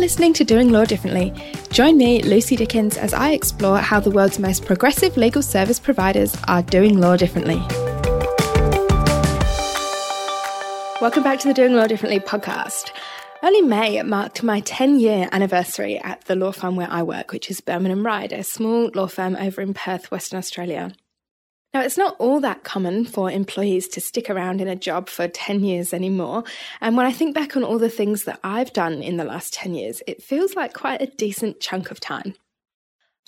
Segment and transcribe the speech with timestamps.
[0.00, 1.30] listening to Doing Law Differently.
[1.68, 6.34] Join me, Lucy Dickens, as I explore how the world's most progressive legal service providers
[6.48, 7.58] are doing law differently.
[11.02, 12.92] Welcome back to the Doing Law Differently podcast.
[13.42, 17.50] Early May marked my 10 year anniversary at the law firm where I work, which
[17.50, 20.92] is Birman and Ride, a small law firm over in Perth, Western Australia.
[21.72, 25.28] Now, it's not all that common for employees to stick around in a job for
[25.28, 26.42] 10 years anymore.
[26.80, 29.54] And when I think back on all the things that I've done in the last
[29.54, 32.34] 10 years, it feels like quite a decent chunk of time.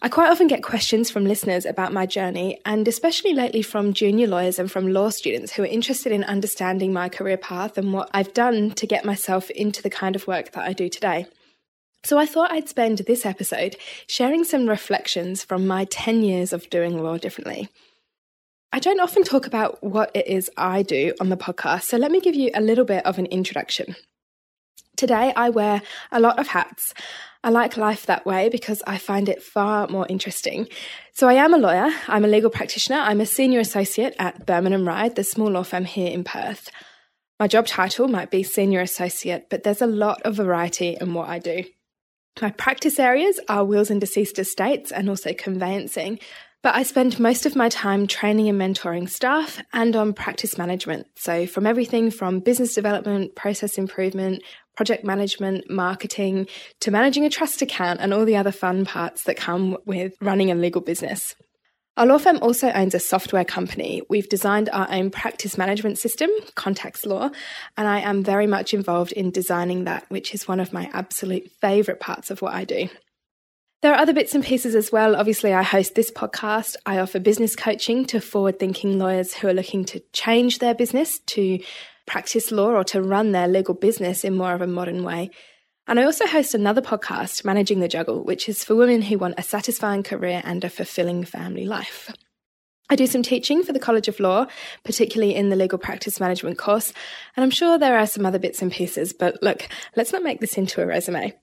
[0.05, 4.27] I quite often get questions from listeners about my journey, and especially lately from junior
[4.27, 8.11] lawyers and from law students who are interested in understanding my career path and what
[8.13, 11.27] I've done to get myself into the kind of work that I do today.
[12.03, 13.77] So I thought I'd spend this episode
[14.09, 17.69] sharing some reflections from my 10 years of doing law differently.
[18.75, 22.11] I don't often talk about what it is I do on the podcast, so let
[22.11, 23.97] me give you a little bit of an introduction.
[24.97, 26.95] Today, I wear a lot of hats.
[27.45, 30.69] I like life that way because I find it far more interesting.
[31.13, 34.73] So, I am a lawyer, I'm a legal practitioner, I'm a senior associate at Birman
[34.73, 36.71] and Ride, the small law firm here in Perth.
[37.39, 41.29] My job title might be senior associate, but there's a lot of variety in what
[41.29, 41.65] I do.
[42.41, 46.21] My practice areas are wills and deceased estates and also conveyancing,
[46.63, 51.07] but I spend most of my time training and mentoring staff and on practice management.
[51.17, 54.43] So, from everything from business development, process improvement,
[54.77, 56.47] project management, marketing,
[56.81, 60.51] to managing a trust account and all the other fun parts that come with running
[60.51, 61.35] a legal business.
[61.99, 64.01] Our law firm also owns a software company.
[64.09, 67.29] We've designed our own practice management system, Contacts Law,
[67.77, 71.51] and I am very much involved in designing that, which is one of my absolute
[71.61, 72.89] favourite parts of what I do.
[73.83, 75.17] There are other bits and pieces as well.
[75.17, 76.77] Obviously, I host this podcast.
[76.87, 81.19] I offer business coaching to forward thinking lawyers who are looking to change their business
[81.19, 81.59] to
[82.07, 85.31] practice law or to run their legal business in more of a modern way.
[85.89, 89.35] And I also host another podcast, Managing the Juggle, which is for women who want
[89.37, 92.09] a satisfying career and a fulfilling family life.
[92.89, 94.47] I do some teaching for the College of Law,
[94.85, 96.93] particularly in the legal practice management course,
[97.35, 100.39] and I'm sure there are some other bits and pieces, but look, let's not make
[100.39, 101.35] this into a resume.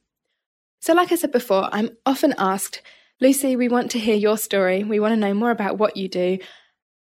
[0.80, 2.82] So, like I said before, I'm often asked,
[3.20, 4.84] Lucy, we want to hear your story.
[4.84, 6.40] We want to know more about what you do.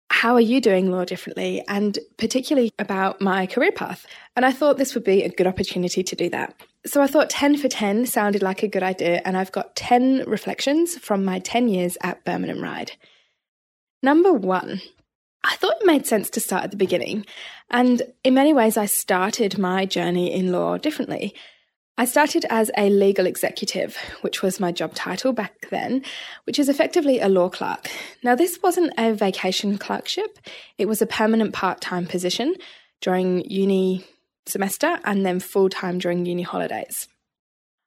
[0.09, 1.63] How are you doing law differently?
[1.67, 4.05] And particularly about my career path.
[4.35, 6.55] And I thought this would be a good opportunity to do that.
[6.85, 9.21] So I thought 10 for 10 sounded like a good idea.
[9.23, 12.93] And I've got 10 reflections from my 10 years at Birman and Ride.
[14.01, 14.81] Number one,
[15.43, 17.25] I thought it made sense to start at the beginning.
[17.69, 21.35] And in many ways, I started my journey in law differently.
[22.01, 26.03] I started as a legal executive, which was my job title back then,
[26.45, 27.91] which is effectively a law clerk.
[28.23, 30.39] Now, this wasn't a vacation clerkship,
[30.79, 32.55] it was a permanent part time position
[33.01, 34.03] during uni
[34.47, 37.07] semester and then full time during uni holidays.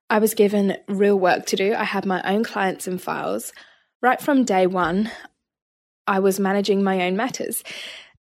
[0.08, 1.74] I was given real work to do.
[1.74, 3.52] I had my own clients and files.
[4.00, 5.10] Right from day one,
[6.06, 7.64] I was managing my own matters.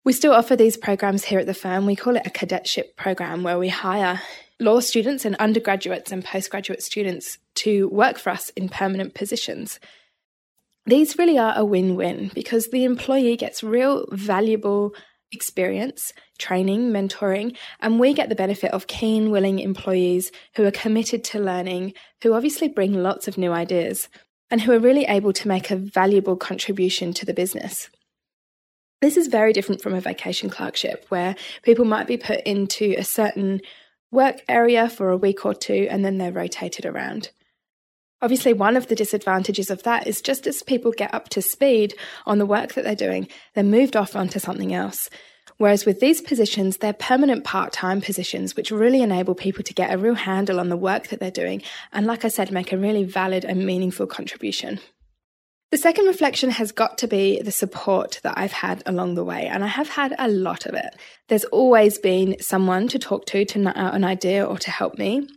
[0.04, 1.86] We still offer these programs here at the firm.
[1.86, 4.22] We call it a cadetship program where we hire
[4.64, 9.80] law students and undergraduates and postgraduate students to work for us in permanent positions.
[10.86, 14.94] These really are a win win because the employee gets real valuable
[15.32, 21.24] experience, training, mentoring, and we get the benefit of keen, willing employees who are committed
[21.24, 24.10] to learning, who obviously bring lots of new ideas,
[24.50, 27.90] and who are really able to make a valuable contribution to the business.
[29.02, 33.04] This is very different from a vacation clerkship where people might be put into a
[33.04, 33.62] certain
[34.14, 37.32] work area for a week or two, and then they're rotated around.
[38.22, 41.94] Obviously, one of the disadvantages of that is just as people get up to speed
[42.26, 45.10] on the work that they're doing, they're moved off onto something else.
[45.58, 49.94] Whereas with these positions, they're permanent part time positions, which really enable people to get
[49.94, 51.62] a real handle on the work that they're doing.
[51.92, 54.80] And like I said, make a really valid and meaningful contribution.
[55.74, 59.48] The second reflection has got to be the support that I've had along the way,
[59.48, 60.96] and I have had a lot of it.
[61.30, 64.70] There's always been someone to talk to to nut uh, out an idea or to
[64.70, 65.28] help me.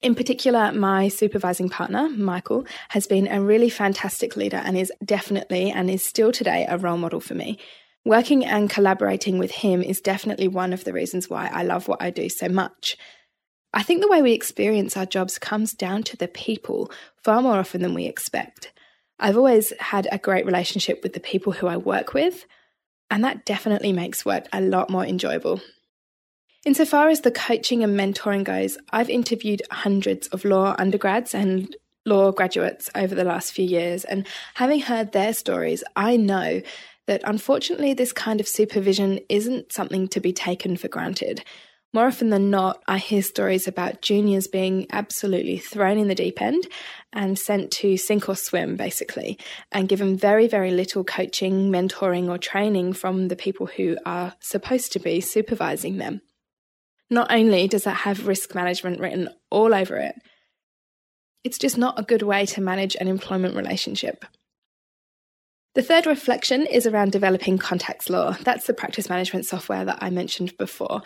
[0.00, 5.70] In particular, my supervising partner, Michael, has been a really fantastic leader and is definitely
[5.70, 7.58] and is still today a role model for me.
[8.06, 12.00] Working and collaborating with him is definitely one of the reasons why I love what
[12.00, 12.96] I do so much.
[13.74, 16.90] I think the way we experience our jobs comes down to the people
[17.22, 18.72] far more often than we expect.
[19.22, 22.44] I've always had a great relationship with the people who I work with,
[23.08, 25.60] and that definitely makes work a lot more enjoyable.
[26.64, 31.74] Insofar as the coaching and mentoring goes, I've interviewed hundreds of law undergrads and
[32.04, 36.60] law graduates over the last few years, and having heard their stories, I know
[37.06, 41.44] that unfortunately this kind of supervision isn't something to be taken for granted.
[41.94, 46.40] More often than not, I hear stories about juniors being absolutely thrown in the deep
[46.40, 46.66] end
[47.12, 49.38] and sent to sink or swim, basically,
[49.70, 54.92] and given very, very little coaching, mentoring, or training from the people who are supposed
[54.92, 56.22] to be supervising them.
[57.10, 60.14] Not only does that have risk management written all over it,
[61.44, 64.24] it's just not a good way to manage an employment relationship.
[65.74, 68.32] The third reflection is around developing Context Law.
[68.42, 71.02] That's the practice management software that I mentioned before.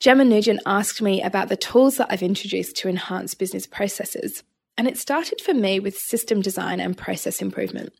[0.00, 4.44] Gemma Nugent asked me about the tools that I've introduced to enhance business processes,
[4.76, 7.92] and it started for me with system design and process improvement.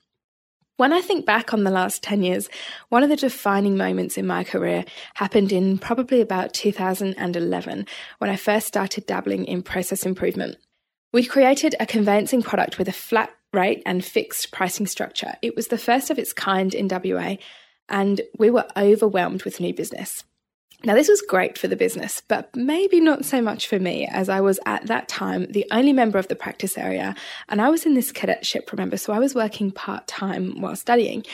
[0.77, 2.49] When I think back on the last 10 years,
[2.89, 4.85] one of the defining moments in my career
[5.15, 7.87] happened in probably about 2011
[8.19, 10.57] when I first started dabbling in process improvement.
[11.13, 15.35] We created a conveyancing product with a flat rate and fixed pricing structure.
[15.43, 17.39] It was the first of its kind in WA,
[17.89, 20.23] and we were overwhelmed with new business.
[20.85, 24.29] Now, this was great for the business, but maybe not so much for me, as
[24.29, 27.17] I was at that time the only member of the practice area,
[27.49, 31.25] and I was in this cadetship, remember, so I was working part time while studying.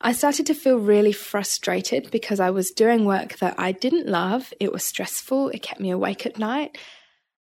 [0.00, 4.54] I started to feel really frustrated because I was doing work that I didn't love,
[4.60, 6.78] it was stressful, it kept me awake at night.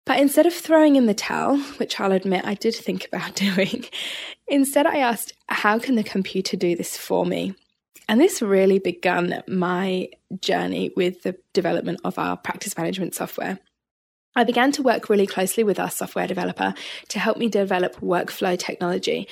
[0.07, 3.85] But instead of throwing in the towel, which I'll admit I did think about doing,
[4.47, 7.53] instead I asked, how can the computer do this for me?
[8.09, 10.09] And this really began my
[10.39, 13.59] journey with the development of our practice management software.
[14.35, 16.73] I began to work really closely with our software developer
[17.09, 19.27] to help me develop workflow technology.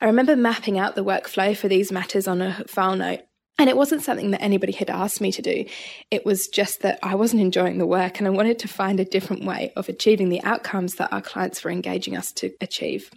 [0.00, 3.20] I remember mapping out the workflow for these matters on a file note.
[3.58, 5.64] And it wasn't something that anybody had asked me to do.
[6.10, 9.04] It was just that I wasn't enjoying the work and I wanted to find a
[9.04, 13.10] different way of achieving the outcomes that our clients were engaging us to achieve.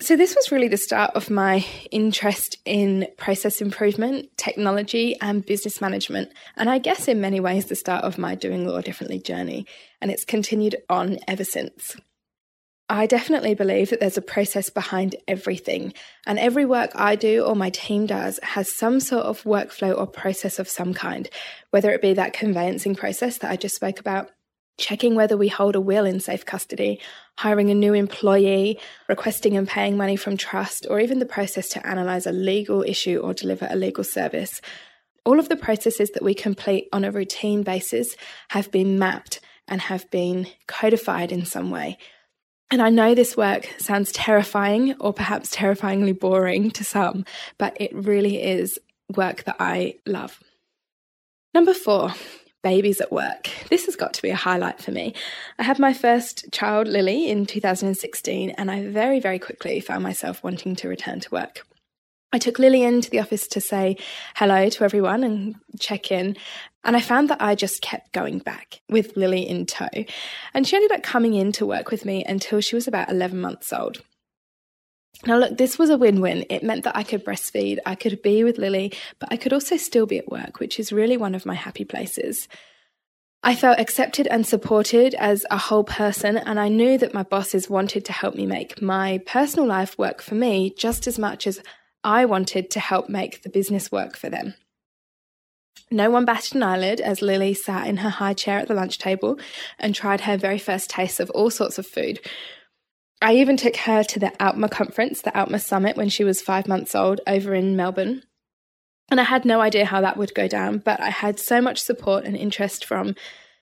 [0.00, 5.80] So, this was really the start of my interest in process improvement, technology, and business
[5.80, 6.32] management.
[6.56, 9.66] And I guess in many ways, the start of my Doing Law Differently journey.
[10.00, 11.96] And it's continued on ever since.
[12.88, 15.94] I definitely believe that there's a process behind everything,
[16.26, 20.06] and every work I do or my team does has some sort of workflow or
[20.06, 21.30] process of some kind,
[21.70, 24.30] whether it be that conveyancing process that I just spoke about,
[24.76, 27.00] checking whether we hold a will in safe custody,
[27.38, 28.78] hiring a new employee,
[29.08, 33.18] requesting and paying money from trust, or even the process to analyse a legal issue
[33.18, 34.60] or deliver a legal service.
[35.24, 38.14] All of the processes that we complete on a routine basis
[38.50, 41.96] have been mapped and have been codified in some way.
[42.70, 47.24] And I know this work sounds terrifying or perhaps terrifyingly boring to some,
[47.58, 48.78] but it really is
[49.14, 50.40] work that I love.
[51.52, 52.12] Number four,
[52.64, 53.50] babies at work.
[53.70, 55.14] This has got to be a highlight for me.
[55.60, 60.42] I had my first child, Lily, in 2016, and I very, very quickly found myself
[60.42, 61.64] wanting to return to work.
[62.32, 63.96] I took Lily into the office to say
[64.34, 66.36] hello to everyone and check in.
[66.82, 69.88] And I found that I just kept going back with Lily in tow.
[70.52, 73.40] And she ended up coming in to work with me until she was about 11
[73.40, 74.02] months old.
[75.26, 76.44] Now, look, this was a win win.
[76.50, 79.76] It meant that I could breastfeed, I could be with Lily, but I could also
[79.76, 82.48] still be at work, which is really one of my happy places.
[83.42, 87.68] I felt accepted and supported as a whole person, and I knew that my bosses
[87.68, 91.60] wanted to help me make my personal life work for me just as much as
[92.02, 94.54] I wanted to help make the business work for them.
[95.90, 98.98] No one batted an eyelid as Lily sat in her high chair at the lunch
[98.98, 99.38] table
[99.78, 102.20] and tried her very first taste of all sorts of food,
[103.24, 106.68] I even took her to the OUTMA conference, the OUTMA summit, when she was five
[106.68, 108.22] months old over in Melbourne.
[109.10, 111.82] And I had no idea how that would go down, but I had so much
[111.82, 113.14] support and interest from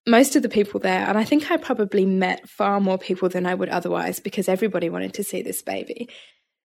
[0.04, 1.06] most of the people there.
[1.08, 4.90] And I think I probably met far more people than I would otherwise because everybody
[4.90, 6.08] wanted to see this baby.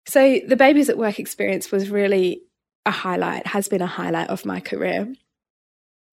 [0.05, 2.43] So the babies at work experience was really
[2.85, 5.11] a highlight, has been a highlight of my career.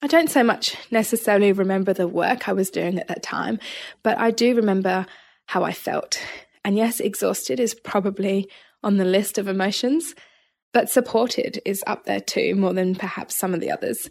[0.01, 3.59] I don't so much necessarily remember the work I was doing at that time,
[4.03, 5.05] but I do remember
[5.45, 6.19] how I felt.
[6.65, 8.49] And yes, exhausted is probably
[8.83, 10.15] on the list of emotions,
[10.73, 14.09] but supported is up there too, more than perhaps some of the others.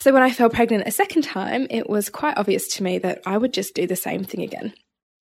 [0.00, 3.20] So when I fell pregnant a second time, it was quite obvious to me that
[3.26, 4.72] I would just do the same thing again.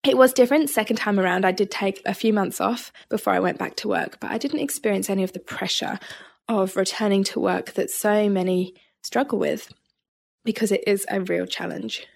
[0.05, 1.45] It was different second time around.
[1.45, 4.37] I did take a few months off before I went back to work, but I
[4.37, 5.99] didn't experience any of the pressure
[6.47, 9.69] of returning to work that so many struggle with
[10.45, 12.07] because it is a real challenge.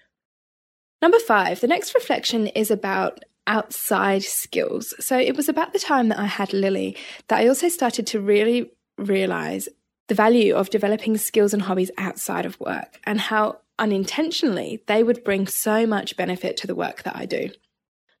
[1.02, 4.94] Number five, the next reflection is about outside skills.
[5.00, 6.96] So it was about the time that I had Lily
[7.28, 9.68] that I also started to really realize
[10.08, 15.24] the value of developing skills and hobbies outside of work and how unintentionally they would
[15.24, 17.50] bring so much benefit to the work that I do.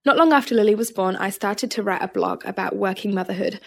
[0.04, 3.60] Not long after Lily was born, I started to write a blog about working motherhood.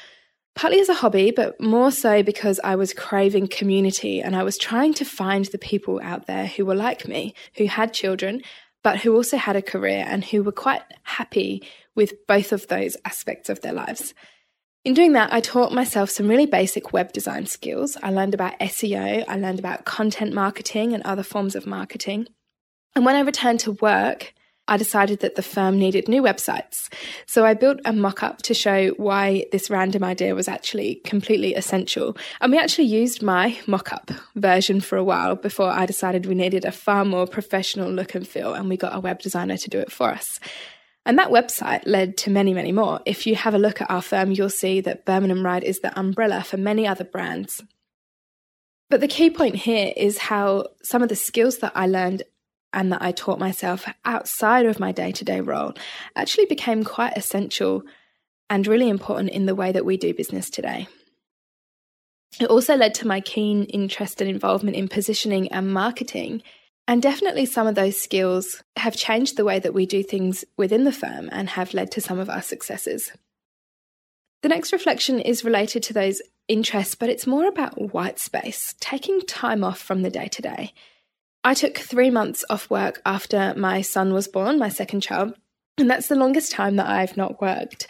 [0.57, 4.57] partly as a hobby, but more so because I was craving community and I was
[4.57, 8.41] trying to find the people out there who were like me, who had children,
[8.87, 11.61] but who also had a career and who were quite happy
[11.93, 14.13] with both of those aspects of their lives.
[14.85, 17.97] In doing that, I taught myself some really basic web design skills.
[18.01, 22.27] I learned about SEO, I learned about content marketing and other forms of marketing.
[22.95, 24.33] And when I returned to work,
[24.67, 26.89] I decided that the firm needed new websites.
[27.25, 31.53] So I built a mock up to show why this random idea was actually completely
[31.53, 32.17] essential.
[32.41, 36.35] And we actually used my mock up version for a while before I decided we
[36.35, 39.69] needed a far more professional look and feel, and we got a web designer to
[39.69, 40.39] do it for us.
[41.05, 42.99] And that website led to many, many more.
[43.05, 45.79] If you have a look at our firm, you'll see that Birman and Ride is
[45.79, 47.63] the umbrella for many other brands.
[48.89, 52.23] But the key point here is how some of the skills that I learned
[52.73, 55.73] and that I taught myself outside of my day to day role
[56.15, 57.83] actually became quite essential
[58.49, 60.87] and really important in the way that we do business today.
[62.39, 66.43] It also led to my keen interest and involvement in positioning and marketing.
[66.87, 70.83] And definitely, some of those skills have changed the way that we do things within
[70.83, 73.11] the firm and have led to some of our successes.
[74.43, 79.21] The next reflection is related to those interests, but it's more about white space, taking
[79.21, 80.73] time off from the day to day.
[81.43, 85.33] I took three months off work after my son was born, my second child,
[85.77, 87.87] and that's the longest time that I've not worked.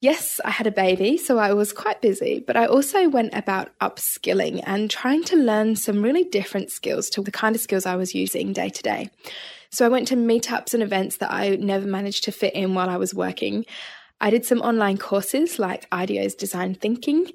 [0.00, 3.70] Yes, I had a baby, so I was quite busy, but I also went about
[3.80, 7.96] upskilling and trying to learn some really different skills to the kind of skills I
[7.96, 9.08] was using day to day.
[9.70, 12.90] So I went to meetups and events that I never managed to fit in while
[12.90, 13.64] I was working.
[14.20, 17.32] I did some online courses like IDEO's Design Thinking.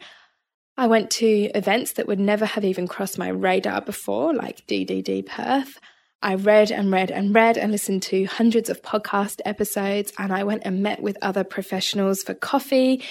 [0.79, 5.25] I went to events that would never have even crossed my radar before, like DDD
[5.25, 5.77] Perth.
[6.21, 10.45] I read and read and read and listened to hundreds of podcast episodes, and I
[10.45, 13.03] went and met with other professionals for coffee,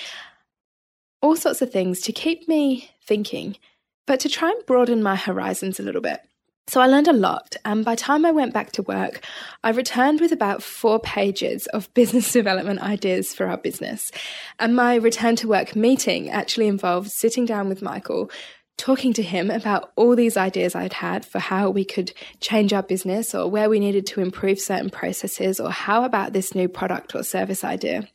[1.21, 3.59] all sorts of things to keep me thinking,
[4.07, 6.23] but to try and broaden my horizons a little bit.
[6.69, 9.25] So I learned a lot, and by the time I went back to work,
[9.65, 14.13] I returned with about four pages of business development ideas for our business.
[14.59, 18.31] And my return to work meeting actually involved sitting down with Michael,
[18.77, 22.83] talking to him about all these ideas I'd had for how we could change our
[22.83, 27.15] business or where we needed to improve certain processes or how about this new product
[27.15, 28.07] or service idea.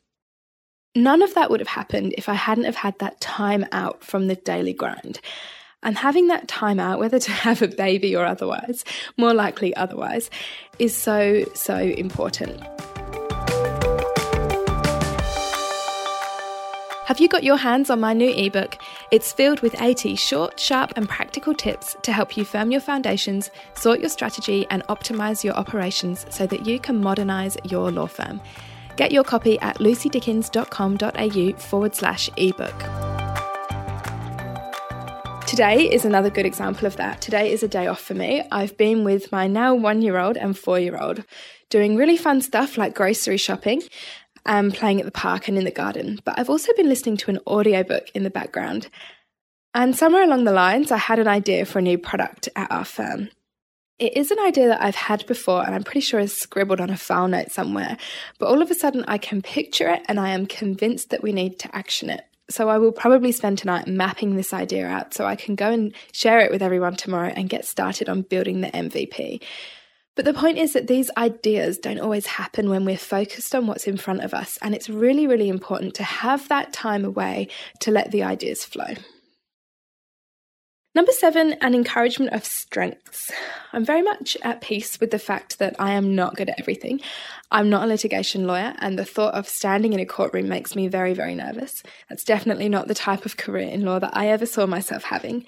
[0.96, 4.28] None of that would have happened if I hadn't have had that time out from
[4.28, 5.20] the daily grind.
[5.84, 8.84] And having that time out, whether to have a baby or otherwise,
[9.18, 10.30] more likely otherwise,
[10.80, 12.62] is so, so important.
[17.06, 18.78] Have you got your hands on my new ebook?
[19.12, 23.52] It's filled with 80 short, sharp, and practical tips to help you firm your foundations,
[23.76, 28.40] sort your strategy, and optimize your operations so that you can modernize your law firm.
[28.96, 33.13] Get your copy at lucydickens.com.au forward slash ebook.
[35.54, 37.22] Today is another good example of that.
[37.22, 38.42] Today is a day off for me.
[38.52, 41.24] I've been with my now one year old and four year old
[41.70, 43.84] doing really fun stuff like grocery shopping
[44.48, 46.20] and playing at the park and in the garden.
[46.26, 48.90] But I've also been listening to an audiobook in the background.
[49.76, 52.84] And somewhere along the lines, I had an idea for a new product at our
[52.84, 53.30] firm.
[54.00, 56.90] It is an idea that I've had before, and I'm pretty sure is scribbled on
[56.90, 57.98] a file note somewhere.
[58.40, 61.32] But all of a sudden, I can picture it, and I am convinced that we
[61.32, 62.26] need to action it.
[62.50, 65.94] So I will probably spend tonight mapping this idea out so I can go and
[66.12, 69.42] share it with everyone tomorrow and get started on building the MVP.
[70.16, 73.88] But the point is that these ideas don't always happen when we're focused on what's
[73.88, 77.48] in front of us, and it's really, really important to have that time away
[77.80, 78.94] to let the ideas flow.
[80.96, 83.32] Number seven, an encouragement of strengths.
[83.72, 87.02] I'm very much at peace with the fact that I am not good at everything.
[87.50, 90.88] I'm not a litigation lawyer, and the thought of standing in a courtroom makes me
[90.88, 91.82] very, very nervous.
[92.10, 95.48] That's definitely not the type of career in law that I ever saw myself having.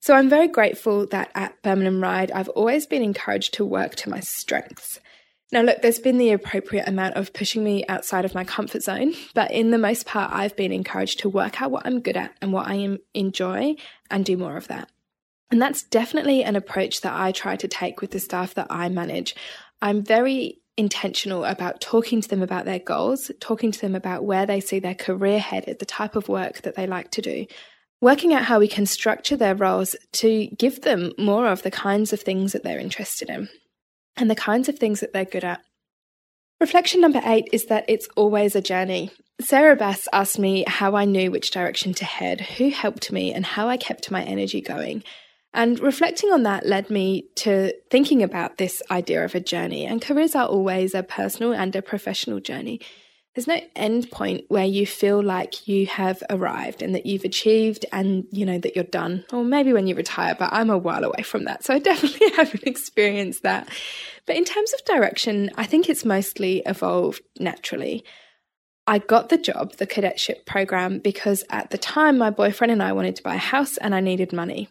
[0.00, 3.94] So I'm very grateful that at Birman and Ride, I've always been encouraged to work
[3.96, 5.00] to my strengths.
[5.52, 9.14] Now, look, there's been the appropriate amount of pushing me outside of my comfort zone,
[9.34, 12.34] but in the most part, I've been encouraged to work out what I'm good at
[12.40, 13.76] and what I enjoy
[14.10, 14.90] and do more of that.
[15.50, 18.88] And that's definitely an approach that I try to take with the staff that I
[18.88, 19.36] manage.
[19.82, 24.46] I'm very intentional about talking to them about their goals, talking to them about where
[24.46, 27.46] they see their career headed, the type of work that they like to do,
[28.00, 32.12] working out how we can structure their roles to give them more of the kinds
[32.12, 33.48] of things that they're interested in
[34.16, 35.60] and the kinds of things that they're good at.
[36.60, 39.10] Reflection number eight is that it's always a journey.
[39.40, 43.44] Sarah Bass asked me how I knew which direction to head, who helped me, and
[43.44, 45.02] how I kept my energy going.
[45.52, 49.86] And reflecting on that led me to thinking about this idea of a journey.
[49.86, 52.80] And careers are always a personal and a professional journey.
[53.34, 57.84] There's no end point where you feel like you have arrived and that you've achieved
[57.90, 59.24] and you know that you're done.
[59.32, 61.64] Or maybe when you retire but i'm a while away from that.
[61.64, 63.68] So i definitely haven't experienced that.
[64.26, 68.04] But in terms of direction i think it's mostly evolved naturally.
[68.86, 72.92] I got the job the cadetship program because at the time my boyfriend and i
[72.92, 74.68] wanted to buy a house and i needed money.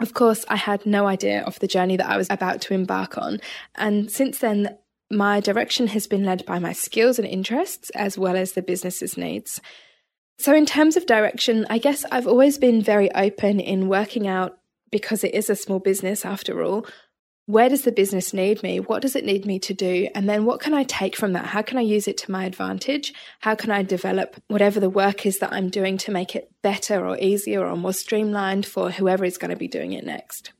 [0.00, 3.18] Of course, I had no idea of the journey that I was about to embark
[3.18, 3.40] on.
[3.74, 4.78] And since then,
[5.10, 9.16] my direction has been led by my skills and interests as well as the business's
[9.16, 9.60] needs.
[10.38, 14.58] So, in terms of direction, I guess I've always been very open in working out,
[14.90, 16.86] because it is a small business after all,
[17.46, 18.78] where does the business need me?
[18.78, 20.08] What does it need me to do?
[20.14, 21.46] And then what can I take from that?
[21.46, 23.14] How can I use it to my advantage?
[23.40, 27.06] How can I develop whatever the work is that I'm doing to make it better
[27.06, 30.52] or easier or more streamlined for whoever is going to be doing it next?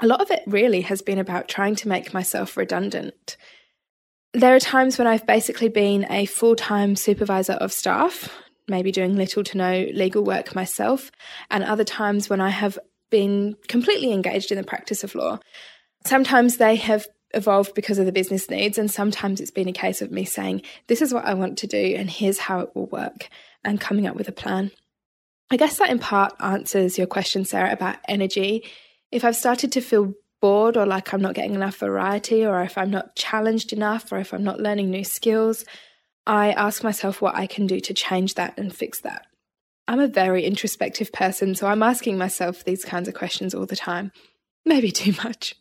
[0.00, 3.36] A lot of it really has been about trying to make myself redundant.
[4.34, 8.28] There are times when I've basically been a full time supervisor of staff,
[8.66, 11.12] maybe doing little to no legal work myself,
[11.52, 12.76] and other times when I have
[13.10, 15.38] been completely engaged in the practice of law.
[16.04, 20.02] Sometimes they have evolved because of the business needs, and sometimes it's been a case
[20.02, 22.86] of me saying, This is what I want to do, and here's how it will
[22.86, 23.28] work,
[23.62, 24.72] and coming up with a plan.
[25.48, 28.64] I guess that in part answers your question, Sarah, about energy.
[29.12, 32.76] If I've started to feel bored or like I'm not getting enough variety or if
[32.76, 35.64] I'm not challenged enough or if I'm not learning new skills,
[36.26, 39.26] I ask myself what I can do to change that and fix that.
[39.86, 43.76] I'm a very introspective person, so I'm asking myself these kinds of questions all the
[43.76, 44.12] time.
[44.64, 45.54] Maybe too much.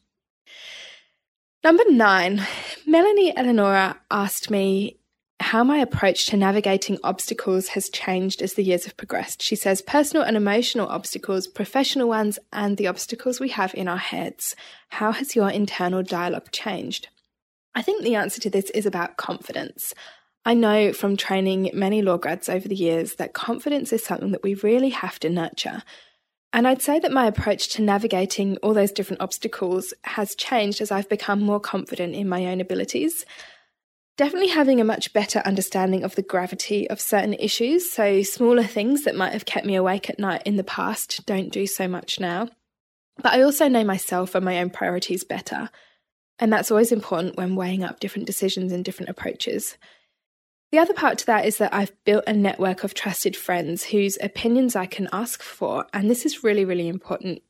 [1.63, 2.45] Number nine,
[2.85, 4.99] Melanie Eleonora asked me
[5.43, 9.41] how my approach to navigating obstacles has changed as the years have progressed.
[9.41, 13.97] She says personal and emotional obstacles, professional ones, and the obstacles we have in our
[13.97, 14.55] heads.
[14.87, 17.09] How has your internal dialogue changed?
[17.75, 19.93] I think the answer to this is about confidence.
[20.45, 24.43] I know from training many law grads over the years that confidence is something that
[24.43, 25.83] we really have to nurture.
[26.53, 30.89] And I'd say that my approach to navigating all those different obstacles has changed as
[30.89, 33.25] I've become more confident in my own abilities
[34.17, 37.91] definitely having a much better understanding of the gravity of certain issues.
[37.91, 41.51] So, smaller things that might have kept me awake at night in the past don't
[41.51, 42.49] do so much now.
[43.17, 45.69] But I also know myself and my own priorities better.
[46.39, 49.77] And that's always important when weighing up different decisions and different approaches.
[50.71, 54.17] The other part to that is that I've built a network of trusted friends whose
[54.19, 55.85] opinions I can ask for.
[55.93, 57.43] And this is really, really important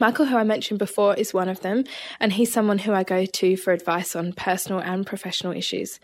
[0.00, 1.84] Michael, who I mentioned before, is one of them,
[2.18, 6.00] and he's someone who I go to for advice on personal and professional issues.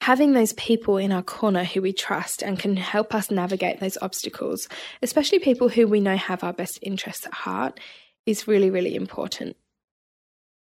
[0.00, 3.96] Having those people in our corner who we trust and can help us navigate those
[4.02, 4.68] obstacles,
[5.00, 7.78] especially people who we know have our best interests at heart,
[8.26, 9.56] is really, really important.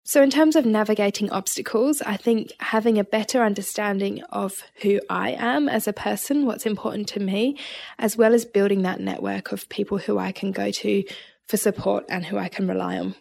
[0.09, 5.33] So, in terms of navigating obstacles, I think having a better understanding of who I
[5.33, 7.59] am as a person, what's important to me,
[7.99, 11.05] as well as building that network of people who I can go to
[11.49, 13.15] for support and who I can rely on.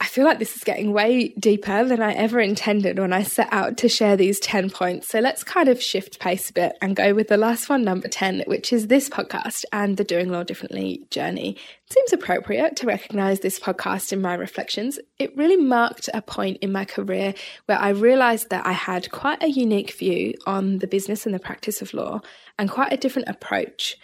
[0.00, 3.48] I feel like this is getting way deeper than I ever intended when I set
[3.50, 5.08] out to share these 10 points.
[5.08, 8.06] So let's kind of shift pace a bit and go with the last one, number
[8.06, 11.52] 10, which is this podcast and the Doing Law Differently journey.
[11.52, 14.98] It seems appropriate to recognize this podcast in my reflections.
[15.18, 17.32] It really marked a point in my career
[17.64, 21.38] where I realized that I had quite a unique view on the business and the
[21.38, 22.20] practice of law
[22.58, 23.96] and quite a different approach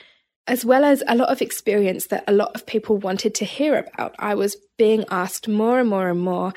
[0.46, 3.78] as well as a lot of experience that a lot of people wanted to hear
[3.78, 4.14] about.
[4.18, 6.52] I was being asked more and more and more,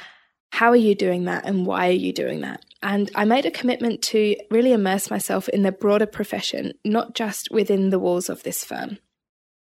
[0.52, 2.64] how are you doing that and why are you doing that?
[2.82, 7.50] And I made a commitment to really immerse myself in the broader profession, not just
[7.52, 9.00] within the walls of this firm.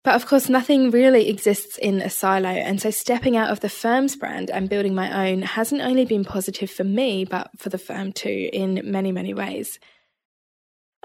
[0.04, 2.50] But of course, nothing really exists in a silo.
[2.50, 6.24] And so stepping out of the firm's brand and building my own hasn't only been
[6.24, 9.80] positive for me, but for the firm too, in many, many ways.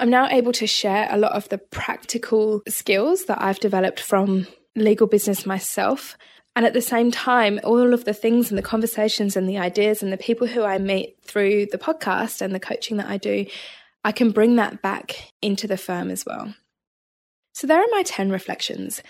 [0.03, 4.49] I'm now able to share a lot of the practical skills that I've developed from
[4.75, 6.19] legal business myself.
[6.57, 10.03] And at the same time, all of the things and the conversations and the ideas
[10.03, 13.47] and the people who I meet through the podcast and the coaching that I do,
[14.03, 16.53] I can bring that back into the firm as well.
[17.53, 19.05] So, there are my 10 reflections.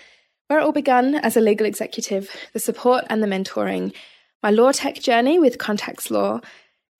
[0.45, 3.95] Where it all began as a legal executive, the support and the mentoring,
[4.43, 6.41] my law tech journey with Contacts Law,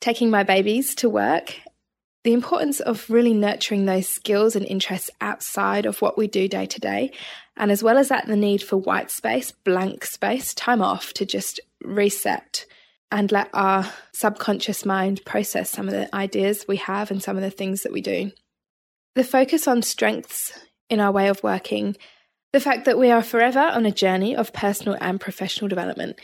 [0.02, 1.60] taking my babies to work,
[2.24, 6.66] the importance of really nurturing those skills and interests outside of what we do day
[6.66, 7.12] to day.
[7.58, 11.26] And as well as that, the need for white space, blank space, time off to
[11.26, 12.66] just reset
[13.12, 17.44] and let our subconscious mind process some of the ideas we have and some of
[17.44, 18.32] the things that we do.
[19.16, 20.58] The focus on strengths
[20.90, 21.96] in our way of working,
[22.54, 26.20] the fact that we are forever on a journey of personal and professional development,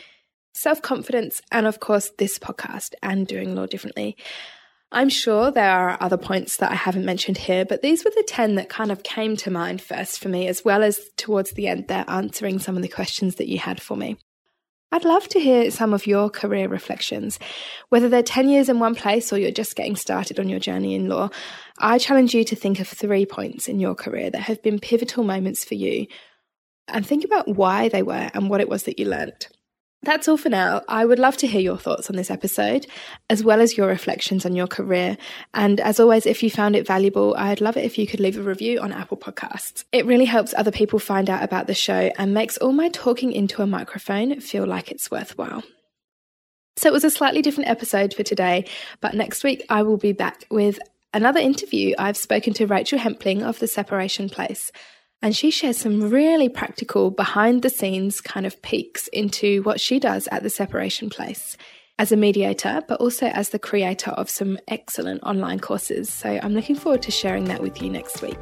[0.53, 4.17] self confidence, and of course, this podcast and doing law differently.
[4.91, 8.23] I'm sure there are other points that I haven't mentioned here, but these were the
[8.27, 11.67] 10 that kind of came to mind first for me, as well as towards the
[11.67, 14.17] end there answering some of the questions that you had for me.
[14.91, 17.37] I'd love to hear some of your career reflections.
[17.89, 20.95] Whether they're 10 years in one place or you're just getting started on your journey
[20.95, 21.29] in law,
[21.77, 25.23] I challenge you to think of three points in your career that have been pivotal
[25.23, 26.07] moments for you
[26.87, 29.49] and think about why they were and what it was that you learnt.
[30.01, 30.81] That's all for now.
[30.87, 32.87] I would love to hear your thoughts on this episode,
[33.29, 35.17] as well as your reflections on your career.
[35.53, 38.37] And as always, if you found it valuable, I'd love it if you could leave
[38.37, 39.83] a review on Apple Podcasts.
[39.91, 43.33] It really helps other people find out about the show and makes all my talking
[43.33, 45.63] into a microphone feel like it's worthwhile.
[46.77, 48.69] So it was a slightly different episode for today,
[49.01, 50.79] but next week I will be back with
[51.13, 51.93] another interview.
[51.99, 54.71] I've spoken to Rachel Hempling of The Separation Place.
[55.21, 59.99] And she shares some really practical behind the scenes kind of peeks into what she
[59.99, 61.57] does at the separation place
[61.97, 66.09] as a mediator, but also as the creator of some excellent online courses.
[66.11, 68.39] So I'm looking forward to sharing that with you next week.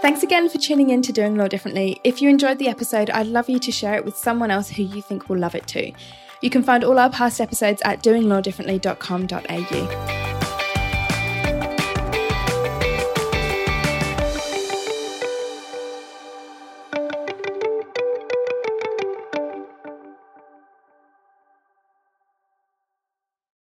[0.00, 2.00] Thanks again for tuning in to Doing Law Differently.
[2.04, 4.84] If you enjoyed the episode, I'd love you to share it with someone else who
[4.84, 5.90] you think will love it too.
[6.42, 10.25] You can find all our past episodes at doinglawdifferently.com.au.